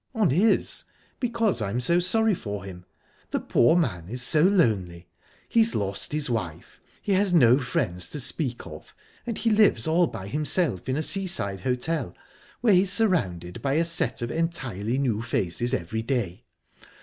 "On 0.15 0.31
his 0.31 0.85
because 1.19 1.61
I'm 1.61 1.79
so 1.79 1.99
sorry 1.99 2.33
for 2.33 2.63
him. 2.63 2.85
The 3.29 3.39
poor 3.39 3.75
man 3.75 4.09
is 4.09 4.23
so 4.23 4.41
lonely. 4.41 5.07
He's 5.47 5.75
lost 5.75 6.11
his 6.11 6.27
wife, 6.27 6.81
he 7.03 7.11
has 7.13 7.35
no 7.35 7.59
friends 7.59 8.09
to 8.09 8.19
speak 8.19 8.65
of, 8.65 8.95
and 9.27 9.37
he 9.37 9.51
lives 9.51 9.85
all 9.87 10.07
by 10.07 10.25
himself 10.27 10.89
in 10.89 10.97
a 10.97 11.03
seaside 11.03 11.59
hotel, 11.59 12.15
where 12.61 12.73
he's 12.73 12.91
surrounded 12.91 13.61
by 13.61 13.73
a 13.73 13.85
set 13.85 14.23
of 14.23 14.31
entirely 14.31 14.97
new 14.97 15.21
faces 15.21 15.71
every 15.71 16.01
day. 16.01 16.45